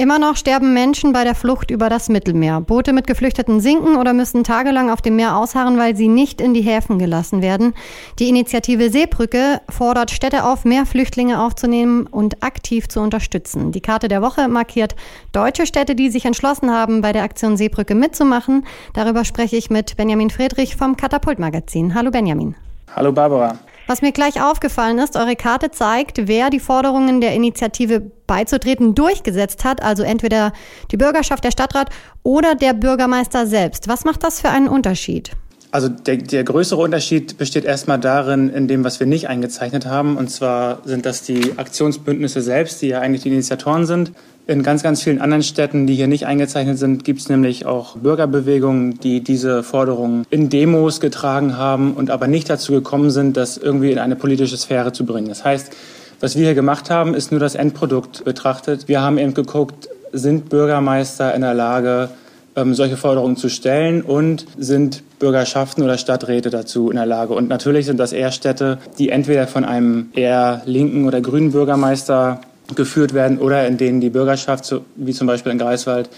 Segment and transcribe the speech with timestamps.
[0.00, 2.62] Immer noch sterben Menschen bei der Flucht über das Mittelmeer.
[2.62, 6.54] Boote mit Geflüchteten sinken oder müssen tagelang auf dem Meer ausharren, weil sie nicht in
[6.54, 7.74] die Häfen gelassen werden.
[8.18, 13.72] Die Initiative Seebrücke fordert Städte auf, mehr Flüchtlinge aufzunehmen und aktiv zu unterstützen.
[13.72, 14.96] Die Karte der Woche markiert
[15.32, 18.64] deutsche Städte, die sich entschlossen haben, bei der Aktion Seebrücke mitzumachen.
[18.94, 21.94] Darüber spreche ich mit Benjamin Friedrich vom Katapult Magazin.
[21.94, 22.54] Hallo Benjamin.
[22.96, 23.58] Hallo Barbara.
[23.90, 29.64] Was mir gleich aufgefallen ist, eure Karte zeigt, wer die Forderungen der Initiative beizutreten durchgesetzt
[29.64, 30.52] hat, also entweder
[30.92, 31.90] die Bürgerschaft, der Stadtrat
[32.22, 33.88] oder der Bürgermeister selbst.
[33.88, 35.32] Was macht das für einen Unterschied?
[35.72, 40.16] Also der, der größere Unterschied besteht erstmal darin, in dem, was wir nicht eingezeichnet haben.
[40.16, 44.12] Und zwar sind das die Aktionsbündnisse selbst, die ja eigentlich die Initiatoren sind.
[44.50, 47.96] In ganz, ganz vielen anderen Städten, die hier nicht eingezeichnet sind, gibt es nämlich auch
[47.96, 53.58] Bürgerbewegungen, die diese Forderungen in Demos getragen haben und aber nicht dazu gekommen sind, das
[53.58, 55.28] irgendwie in eine politische Sphäre zu bringen.
[55.28, 55.70] Das heißt,
[56.18, 58.88] was wir hier gemacht haben, ist nur das Endprodukt betrachtet.
[58.88, 62.08] Wir haben eben geguckt, sind Bürgermeister in der Lage,
[62.56, 67.34] ähm, solche Forderungen zu stellen und sind Bürgerschaften oder Stadträte dazu in der Lage.
[67.34, 72.40] Und natürlich sind das eher Städte, die entweder von einem eher linken oder grünen Bürgermeister
[72.76, 76.10] geführt werden oder in denen die Bürgerschaft, wie zum Beispiel in Greifswald,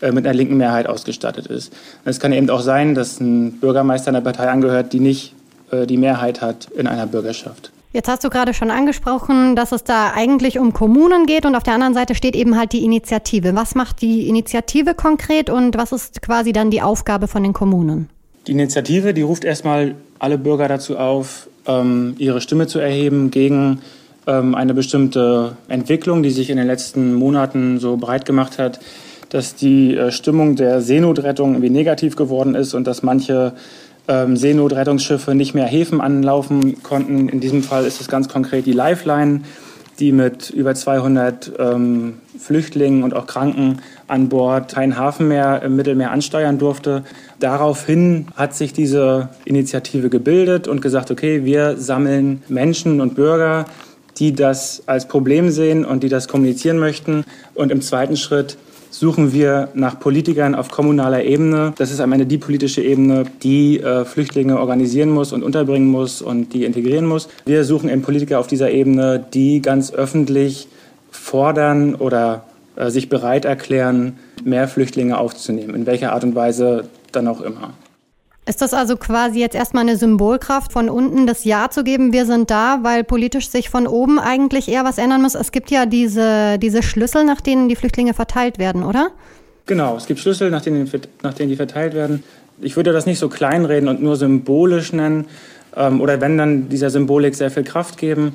[0.00, 1.72] äh, mit einer linken Mehrheit ausgestattet ist.
[2.04, 5.34] Es kann eben auch sein, dass ein Bürgermeister einer Partei angehört, die nicht
[5.70, 7.70] äh, die Mehrheit hat in einer Bürgerschaft.
[7.92, 11.64] Jetzt hast du gerade schon angesprochen, dass es da eigentlich um Kommunen geht und auf
[11.64, 13.56] der anderen Seite steht eben halt die Initiative.
[13.56, 18.08] Was macht die Initiative konkret und was ist quasi dann die Aufgabe von den Kommunen?
[18.46, 23.56] Die Initiative, die ruft erstmal alle Bürger dazu auf, ähm, ihre Stimme zu erheben gegen
[23.62, 23.78] ähm,
[24.26, 28.78] eine bestimmte Entwicklung, die sich in den letzten Monaten so breit gemacht hat,
[29.30, 33.52] dass die äh, Stimmung der Seenotrettung irgendwie negativ geworden ist und dass manche
[34.08, 37.28] ähm, Seenotrettungsschiffe nicht mehr Häfen anlaufen konnten.
[37.28, 39.42] In diesem Fall ist es ganz konkret die Lifeline,
[40.00, 43.78] die mit über 200 ähm, Flüchtlingen und auch Kranken
[44.08, 47.04] an Bord keinen Hafen mehr im Mittelmeer ansteuern durfte.
[47.38, 53.66] Daraufhin hat sich diese Initiative gebildet und gesagt, okay, wir sammeln Menschen und Bürger,
[54.20, 57.24] die das als Problem sehen und die das kommunizieren möchten.
[57.54, 58.56] Und im zweiten Schritt
[58.90, 61.72] suchen wir nach Politikern auf kommunaler Ebene.
[61.78, 66.20] Das ist am Ende die politische Ebene, die äh, Flüchtlinge organisieren muss und unterbringen muss
[66.22, 67.28] und die integrieren muss.
[67.46, 70.68] Wir suchen eben Politiker auf dieser Ebene, die ganz öffentlich
[71.10, 72.44] fordern oder
[72.76, 77.74] äh, sich bereit erklären, mehr Flüchtlinge aufzunehmen, in welcher Art und Weise dann auch immer.
[78.50, 82.26] Ist das also quasi jetzt erstmal eine Symbolkraft, von unten das Ja zu geben, wir
[82.26, 85.36] sind da, weil politisch sich von oben eigentlich eher was ändern muss?
[85.36, 89.12] Es gibt ja diese, diese Schlüssel, nach denen die Flüchtlinge verteilt werden, oder?
[89.66, 90.90] Genau, es gibt Schlüssel, nach denen,
[91.22, 92.24] nach denen die verteilt werden.
[92.60, 95.26] Ich würde das nicht so kleinreden und nur symbolisch nennen
[95.76, 98.32] ähm, oder wenn dann dieser Symbolik sehr viel Kraft geben.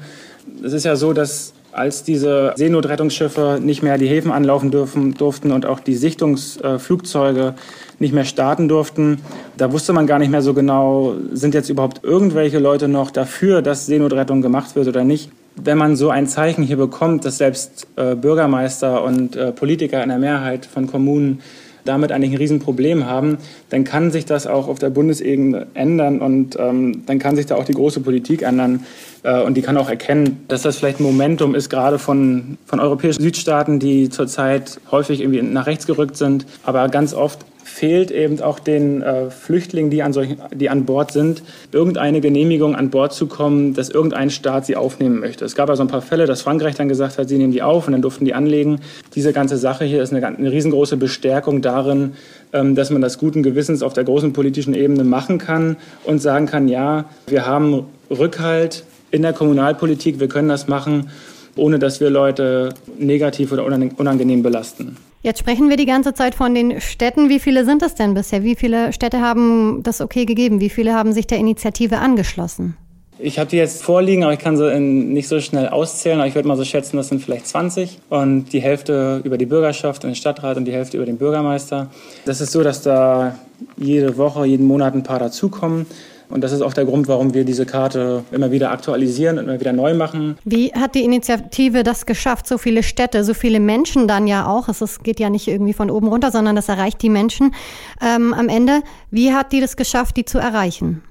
[0.63, 5.51] Es ist ja so, dass als diese Seenotrettungsschiffe nicht mehr die Häfen anlaufen dürfen, durften
[5.51, 7.55] und auch die Sichtungsflugzeuge
[7.99, 9.19] nicht mehr starten durften,
[9.57, 13.61] da wusste man gar nicht mehr so genau, sind jetzt überhaupt irgendwelche Leute noch dafür,
[13.61, 15.29] dass Seenotrettung gemacht wird oder nicht.
[15.55, 20.09] Wenn man so ein Zeichen hier bekommt, dass selbst äh, Bürgermeister und äh, Politiker in
[20.09, 21.41] der Mehrheit von Kommunen
[21.85, 23.37] damit eigentlich ein Riesenproblem haben,
[23.69, 27.55] dann kann sich das auch auf der Bundesebene ändern und ähm, dann kann sich da
[27.55, 28.85] auch die große Politik ändern
[29.23, 32.79] äh, und die kann auch erkennen, dass das vielleicht ein Momentum ist, gerade von, von
[32.79, 38.39] europäischen Südstaaten, die zurzeit häufig irgendwie nach rechts gerückt sind, aber ganz oft fehlt eben
[38.41, 43.11] auch den äh, Flüchtlingen, die an, solchen, die an Bord sind, irgendeine Genehmigung an Bord
[43.11, 45.43] zu kommen, dass irgendein Staat sie aufnehmen möchte.
[45.43, 47.87] Es gab also ein paar Fälle, dass Frankreich dann gesagt hat, sie nehmen die auf
[47.87, 48.81] und dann durften die anlegen.
[49.15, 52.13] Diese ganze Sache hier ist eine, eine riesengroße Bestärkung darin,
[52.53, 56.45] ähm, dass man das guten Gewissens auf der großen politischen Ebene machen kann und sagen
[56.45, 61.09] kann, ja, wir haben Rückhalt in der Kommunalpolitik, wir können das machen,
[61.55, 64.97] ohne dass wir Leute negativ oder unangenehm belasten.
[65.25, 67.29] Jetzt sprechen wir die ganze Zeit von den Städten.
[67.29, 68.43] Wie viele sind es denn bisher?
[68.43, 70.59] Wie viele Städte haben das okay gegeben?
[70.59, 72.77] Wie viele haben sich der Initiative angeschlossen?
[73.17, 76.19] Ich habe die jetzt vorliegen, aber ich kann sie nicht so schnell auszählen.
[76.19, 79.47] Aber ich würde mal so schätzen, das sind vielleicht 20 und die Hälfte über die
[79.47, 81.89] Bürgerschaft und den Stadtrat und die Hälfte über den Bürgermeister.
[82.25, 83.33] Das ist so, dass da
[83.77, 85.87] jede Woche, jeden Monat ein paar dazukommen.
[86.29, 89.59] Und das ist auch der Grund, warum wir diese Karte immer wieder aktualisieren und immer
[89.59, 90.37] wieder neu machen.
[90.43, 94.69] Wie hat die Initiative das geschafft, so viele Städte, so viele Menschen dann ja auch?
[94.69, 97.53] Es geht ja nicht irgendwie von oben runter, sondern das erreicht die Menschen
[98.01, 98.81] ähm, am Ende.
[99.11, 101.01] Wie hat die das geschafft, die zu erreichen?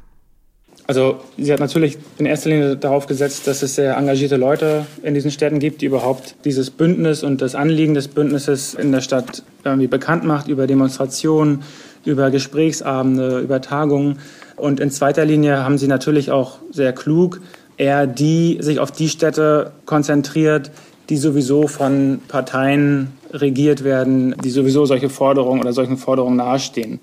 [0.87, 5.15] Also sie hat natürlich in erster Linie darauf gesetzt, dass es sehr engagierte Leute in
[5.15, 9.43] diesen Städten gibt, die überhaupt dieses Bündnis und das Anliegen des Bündnisses in der Stadt
[9.65, 11.63] irgendwie bekannt macht über Demonstrationen,
[12.05, 14.19] über Gesprächsabende, über Tagungen.
[14.57, 17.41] Und in zweiter Linie haben sie natürlich auch sehr klug
[17.77, 20.71] eher die sich auf die Städte konzentriert,
[21.11, 27.01] die sowieso von Parteien regiert werden, die sowieso solche Forderungen oder solchen Forderungen nahestehen.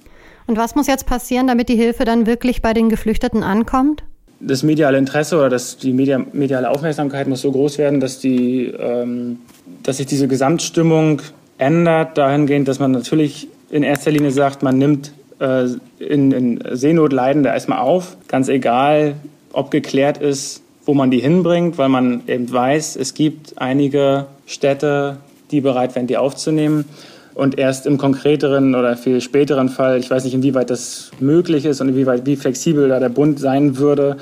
[0.47, 4.03] Und was muss jetzt passieren, damit die Hilfe dann wirklich bei den Geflüchteten ankommt?
[4.39, 9.39] Das mediale Interesse oder das, die mediale Aufmerksamkeit muss so groß werden, dass, die, ähm,
[9.83, 11.21] dass sich diese Gesamtstimmung
[11.59, 15.67] ändert, dahingehend, dass man natürlich in erster Linie sagt, man nimmt äh,
[15.99, 19.15] in, in Seenot Leidende erstmal auf, ganz egal,
[19.51, 25.17] ob geklärt ist, wo man die hinbringt, weil man eben weiß, es gibt einige Städte,
[25.51, 26.85] die bereit wären, die aufzunehmen.
[27.33, 31.79] Und erst im konkreteren oder viel späteren Fall, ich weiß nicht, inwieweit das möglich ist
[31.81, 34.17] und inwieweit wie flexibel da der Bund sein würde,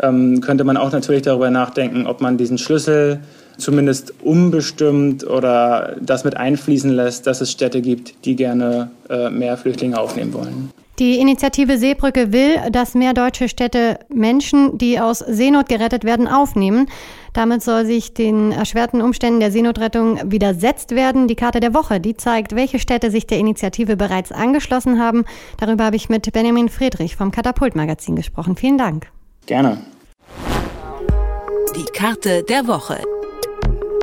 [0.00, 3.20] ähm, könnte man auch natürlich darüber nachdenken, ob man diesen Schlüssel
[3.62, 9.56] zumindest umbestimmt oder das mit einfließen lässt, dass es Städte gibt, die gerne äh, mehr
[9.56, 10.70] Flüchtlinge aufnehmen wollen.
[10.98, 16.86] Die Initiative Seebrücke will, dass mehr deutsche Städte Menschen, die aus Seenot gerettet werden, aufnehmen.
[17.32, 21.28] Damit soll sich den erschwerten Umständen der Seenotrettung widersetzt werden.
[21.28, 25.24] Die Karte der Woche, die zeigt, welche Städte sich der Initiative bereits angeschlossen haben.
[25.58, 28.56] Darüber habe ich mit Benjamin Friedrich vom Katapult Magazin gesprochen.
[28.56, 29.10] Vielen Dank.
[29.46, 29.78] Gerne.
[31.74, 32.98] Die Karte der Woche.